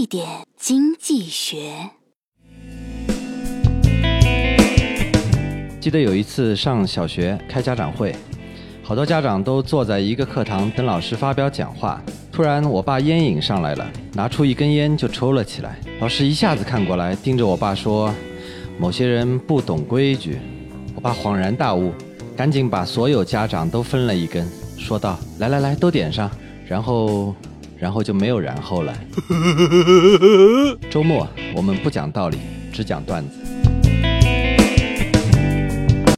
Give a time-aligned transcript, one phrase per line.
[0.00, 0.26] 一点
[0.56, 1.74] 经济学。
[5.78, 8.16] 记得有一次上小学开家长会，
[8.82, 12.02] 好多家长都坐在一个课堂等老师发表讲话。
[12.32, 15.78] 突然，我爸烟瘾上来了，拿出一根烟就抽了起来。
[16.00, 18.10] 老师一下子看过来，盯着我爸说
[18.80, 20.38] ：“某些人不懂规矩。”
[20.96, 21.92] 我爸恍然大悟，
[22.34, 24.48] 赶紧把所有家长都分了一根，
[24.78, 26.30] 说道：“来来来，都点上。”
[26.66, 27.34] 然后，
[27.80, 28.94] 然后就没有然后了。
[30.90, 31.26] 周末
[31.56, 32.38] 我们不讲道理
[32.70, 34.49] 只讲段子。